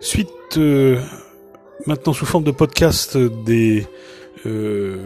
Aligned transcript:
Suite 0.00 0.56
euh, 0.56 0.98
maintenant 1.86 2.12
sous 2.12 2.24
forme 2.24 2.44
de 2.44 2.50
podcast 2.50 3.18
des 3.18 3.86
euh, 4.46 4.96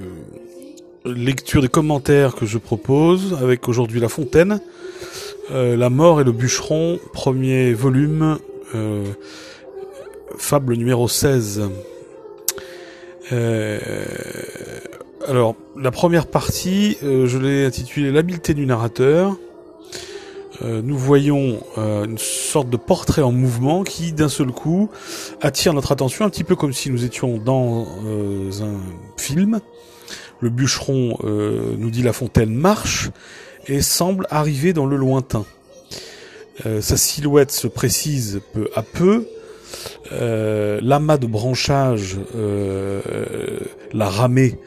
lectures 1.05 1.63
des 1.63 1.69
commentaires 1.69 2.35
que 2.37 2.47
je 2.47 2.59
propose 2.59 3.37
avec 3.43 3.69
aujourd'hui 3.69 4.01
La 4.01 4.09
Fontaine, 4.09 4.61
euh, 5.51 5.77
La 5.77 5.91
mort 5.91 6.21
et 6.21 6.25
le 6.25 6.31
bûcheron, 6.33 7.01
premier 7.13 7.73
volume, 7.73 8.39
euh, 8.75 9.05
fable 10.39 10.77
numéro 10.77 11.09
16. 11.09 11.69
Euh, 13.33 13.81
alors, 15.27 15.57
la 15.77 15.91
première 15.91 16.27
partie, 16.27 16.99
euh, 17.03 17.27
je 17.27 17.39
l'ai 17.39 17.65
intitulée 17.65 18.13
L'habileté 18.13 18.55
du 18.55 18.67
narrateur. 18.67 19.37
Euh, 20.63 20.83
nous 20.83 20.97
voyons 20.97 21.61
euh, 21.79 22.05
une 22.05 22.19
sorte 22.19 22.71
de 22.71 22.77
portrait 22.77 23.23
en 23.23 23.33
mouvement 23.33 23.83
qui, 23.83 24.13
d'un 24.13 24.29
seul 24.29 24.49
coup, 24.49 24.89
attire 25.41 25.75
notre 25.75 25.93
attention, 25.93 26.25
un 26.25 26.31
petit 26.31 26.45
peu 26.45 26.55
comme 26.55 26.73
si 26.73 26.91
nous 26.91 27.05
étions 27.05 27.39
dans 27.39 27.87
euh, 28.07 28.51
un 28.63 29.21
film. 29.21 29.61
Le 30.41 30.51
bûcheron, 30.51 31.19
euh, 31.25 31.75
nous 31.77 31.91
dit 31.91 32.03
La 32.03 32.13
Fontaine, 32.13 32.55
marche 32.55 33.11
et 33.67 33.81
semble 33.81 34.27
arriver 34.31 34.73
dans 34.73 34.87
le 34.87 34.97
lointain. 34.97 35.45
Euh, 36.67 36.81
sa 36.81 36.97
silhouette 36.97 37.51
se 37.51 37.67
précise 37.67 38.41
peu 38.53 38.69
à 38.75 38.83
peu. 38.83 39.27
L'amas 40.11 41.17
de 41.17 41.27
branchage, 41.27 42.17
la 43.93 44.09
ramée, 44.09 44.59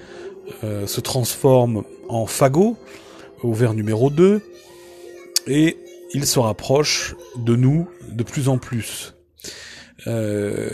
se 0.62 1.00
transforme 1.00 1.84
en 2.10 2.26
fagot 2.26 2.76
au 3.42 3.54
vers 3.54 3.74
numéro 3.74 4.10
2 4.10 4.42
et 5.48 5.78
il 6.14 6.26
se 6.26 6.40
rapproche 6.40 7.16
de 7.38 7.56
nous 7.56 7.88
de 8.12 8.24
plus 8.24 8.50
en 8.50 8.58
plus. 8.58 9.16
Euh, 10.06 10.70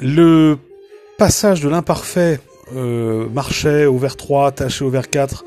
le 0.00 0.56
passage 1.18 1.60
de 1.60 1.68
l'imparfait 1.68 2.40
euh, 2.74 3.28
marchait 3.28 3.86
au 3.86 3.98
vers 3.98 4.16
3, 4.16 4.48
attaché 4.48 4.84
au 4.84 4.90
vers 4.90 5.10
4, 5.10 5.44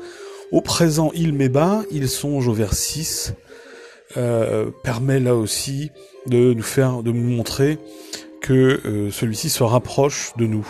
au 0.52 0.60
présent 0.60 1.10
il 1.14 1.32
met 1.32 1.48
bas, 1.48 1.82
il 1.90 2.08
songe 2.08 2.46
au 2.48 2.52
vers 2.52 2.74
6, 2.74 3.34
euh, 4.16 4.70
permet 4.82 5.18
là 5.18 5.34
aussi 5.34 5.90
de 6.26 6.52
nous 6.52 6.62
faire, 6.62 7.02
de 7.02 7.10
nous 7.10 7.36
montrer 7.36 7.78
que 8.40 9.08
celui-ci 9.10 9.48
se 9.48 9.62
rapproche 9.62 10.32
de 10.36 10.46
nous. 10.46 10.68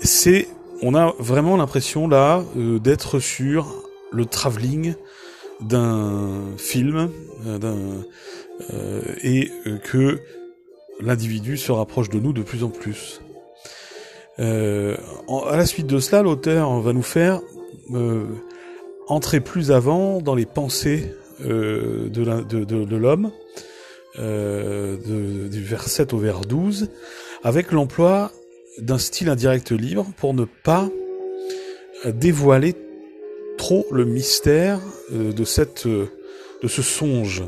C'est, 0.00 0.48
on 0.82 0.94
a 0.94 1.14
vraiment 1.18 1.56
l'impression 1.56 2.08
là 2.08 2.44
euh, 2.56 2.78
d'être 2.78 3.18
sur 3.18 3.82
le 4.12 4.24
travelling 4.26 4.94
d'un 5.60 6.56
film, 6.56 7.10
euh, 7.46 7.58
euh, 8.72 9.02
et 9.22 9.50
que 9.84 10.20
l'individu 11.00 11.56
se 11.56 11.72
rapproche 11.72 12.08
de 12.10 12.18
nous 12.20 12.32
de 12.32 12.42
plus 12.42 12.62
en 12.64 12.68
plus. 12.70 13.20
En- 14.38 15.44
à 15.48 15.56
la 15.56 15.66
suite 15.66 15.86
de 15.88 15.98
cela, 15.98 16.22
l'auteur 16.22 16.80
va 16.80 16.92
nous 16.92 17.02
faire 17.02 17.40
entrer 19.08 19.40
plus 19.40 19.72
avant 19.72 20.20
dans 20.20 20.36
les 20.36 20.46
pensées 20.46 21.12
de 21.40 22.96
l'homme, 22.96 23.32
du 24.16 25.62
vers 25.64 25.82
7 25.88 26.12
au 26.12 26.18
vers 26.18 26.40
12, 26.42 26.88
avec 27.42 27.72
l'emploi 27.72 28.30
d'un 28.80 28.98
style 28.98 29.28
indirect 29.28 29.72
libre 29.72 30.06
pour 30.16 30.34
ne 30.34 30.44
pas 30.44 30.88
euh, 32.06 32.12
dévoiler 32.12 32.74
trop 33.56 33.86
le 33.90 34.04
mystère 34.04 34.80
euh, 35.12 35.32
de 35.32 35.44
cette 35.44 35.86
euh, 35.86 36.06
de 36.62 36.68
ce 36.68 36.82
songe. 36.82 37.44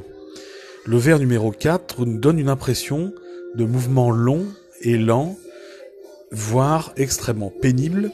Le 0.87 0.97
vers 0.97 1.19
numéro 1.19 1.51
4 1.51 2.05
nous 2.05 2.19
donne 2.19 2.39
une 2.39 2.49
impression 2.49 3.13
de 3.55 3.65
mouvement 3.65 4.11
long 4.11 4.47
et 4.83 4.97
lent, 4.97 5.37
voire 6.31 6.93
extrêmement 6.97 7.51
pénible. 7.51 8.13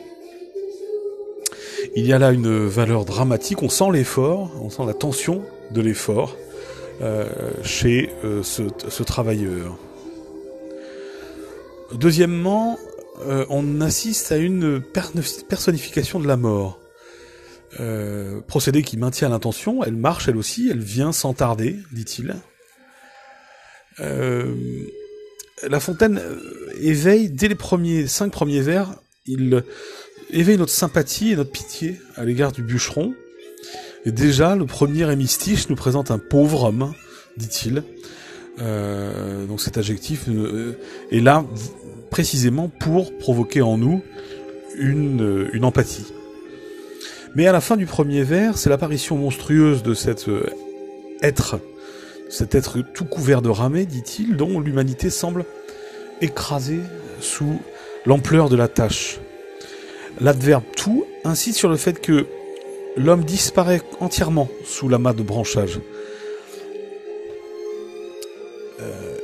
Il 1.94 2.06
y 2.06 2.12
a 2.12 2.18
là 2.18 2.32
une 2.32 2.66
valeur 2.66 3.04
dramatique, 3.04 3.62
on 3.62 3.68
sent 3.68 3.92
l'effort, 3.92 4.50
on 4.62 4.70
sent 4.70 4.82
la 4.86 4.94
tension 4.94 5.42
de 5.70 5.80
l'effort 5.80 6.36
chez 7.62 8.10
ce, 8.42 8.62
ce 8.88 9.02
travailleur. 9.02 9.78
Deuxièmement, 11.92 12.78
euh, 13.20 13.46
on 13.48 13.80
assiste 13.80 14.32
à 14.32 14.36
une 14.36 14.80
per- 14.80 15.20
personnification 15.48 16.20
de 16.20 16.26
la 16.26 16.36
mort. 16.36 16.80
Euh, 17.80 18.40
procédé 18.40 18.82
qui 18.82 18.96
maintient 18.96 19.28
l'intention, 19.28 19.84
elle 19.84 19.96
marche 19.96 20.28
elle 20.28 20.36
aussi, 20.36 20.68
elle 20.70 20.80
vient 20.80 21.12
sans 21.12 21.34
tarder, 21.34 21.76
dit-il. 21.92 22.36
Euh, 24.00 24.54
la 25.68 25.80
Fontaine 25.80 26.22
éveille, 26.80 27.28
dès 27.28 27.48
les 27.48 27.54
premiers 27.54 28.06
cinq 28.06 28.30
premiers 28.32 28.60
vers, 28.60 28.94
il 29.26 29.62
éveille 30.30 30.58
notre 30.58 30.72
sympathie 30.72 31.32
et 31.32 31.36
notre 31.36 31.50
pitié 31.50 32.00
à 32.16 32.24
l'égard 32.24 32.52
du 32.52 32.62
bûcheron. 32.62 33.14
Et 34.04 34.12
déjà, 34.12 34.54
le 34.54 34.66
premier 34.66 35.10
hémistiche 35.10 35.68
nous 35.68 35.76
présente 35.76 36.10
un 36.10 36.18
pauvre 36.18 36.64
homme, 36.64 36.94
dit-il. 37.36 37.82
Euh, 38.60 39.46
donc 39.46 39.60
cet 39.60 39.76
adjectif 39.76 40.28
euh, 40.28 40.78
est 41.10 41.20
là 41.20 41.44
précisément 42.10 42.68
pour 42.68 43.16
provoquer 43.18 43.60
en 43.60 43.76
nous 43.76 44.02
une, 44.78 45.22
euh, 45.22 45.50
une 45.52 45.64
empathie. 45.64 46.06
Mais 47.34 47.46
à 47.46 47.52
la 47.52 47.60
fin 47.60 47.76
du 47.76 47.84
premier 47.84 48.22
vers, 48.22 48.56
c'est 48.56 48.70
l'apparition 48.70 49.16
monstrueuse 49.16 49.82
de 49.82 49.92
cet 49.92 50.24
être, 51.20 51.60
cet 52.30 52.54
être 52.54 52.80
tout 52.80 53.04
couvert 53.04 53.42
de 53.42 53.50
ramée, 53.50 53.84
dit-il, 53.84 54.36
dont 54.36 54.58
l'humanité 54.58 55.10
semble 55.10 55.44
écrasée 56.22 56.80
sous 57.20 57.60
l'ampleur 58.06 58.48
de 58.48 58.56
la 58.56 58.68
tâche. 58.68 59.20
L'adverbe 60.18 60.64
tout 60.76 61.04
insiste 61.24 61.58
sur 61.58 61.68
le 61.68 61.76
fait 61.76 62.00
que 62.00 62.26
l'homme 62.96 63.24
disparaît 63.24 63.82
entièrement 64.00 64.48
sous 64.64 64.88
l'amas 64.88 65.12
de 65.12 65.22
branchage. 65.22 65.80
Euh, 68.80 69.16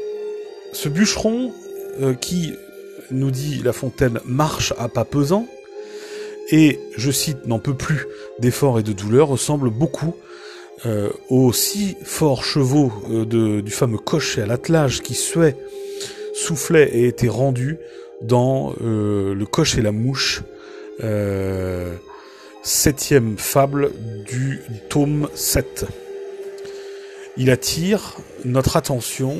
ce 0.72 0.88
bûcheron 0.88 1.52
euh, 2.00 2.14
qui, 2.14 2.54
nous 3.10 3.30
dit 3.30 3.60
La 3.62 3.72
Fontaine, 3.72 4.20
marche 4.24 4.72
à 4.78 4.88
pas 4.88 5.04
pesants, 5.04 5.46
et, 6.50 6.78
je 6.96 7.10
cite, 7.10 7.46
n'en 7.46 7.58
peut 7.58 7.74
plus 7.74 8.06
d'efforts 8.38 8.78
et 8.78 8.82
de 8.82 8.92
douleurs, 8.92 9.28
ressemble 9.28 9.70
beaucoup 9.70 10.14
euh, 10.86 11.10
aux 11.28 11.52
six 11.52 11.96
forts 12.02 12.44
chevaux 12.44 12.92
du 13.26 13.70
fameux 13.70 13.98
cocher 13.98 14.42
à 14.42 14.46
l'attelage 14.46 15.02
qui 15.02 15.14
suait, 15.14 15.56
soufflait 16.34 16.90
et 16.92 17.06
était 17.06 17.28
rendu 17.28 17.78
dans 18.22 18.74
le 18.80 19.44
coche 19.44 19.76
et 19.76 19.82
la 19.82 19.92
mouche, 19.92 20.42
septième 22.62 23.36
fable 23.38 23.92
du 24.26 24.60
tome 24.88 25.28
7. 25.34 25.86
Il 27.36 27.50
attire 27.50 28.16
notre 28.44 28.76
attention 28.76 29.36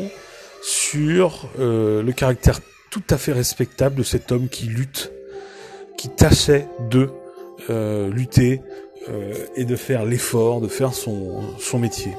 sur 0.63 1.49
euh, 1.59 2.03
le 2.03 2.13
caractère 2.13 2.61
tout 2.91 3.03
à 3.11 3.19
fait 3.19 3.33
respectable 3.33 3.97
de 3.97 4.03
cet 4.03 4.33
homme 4.33 4.49
qui 4.49 4.67
lutte, 4.67 5.13
qui 5.99 6.09
tâchait 6.09 6.69
de 6.91 7.11
euh, 7.71 8.11
lutter 8.11 8.61
euh, 9.09 9.35
et 9.57 9.65
de 9.65 9.77
faire 9.77 10.05
l'effort, 10.05 10.61
de 10.61 10.69
faire 10.69 10.95
son, 10.95 11.41
son 11.59 11.79
métier. 11.79 12.13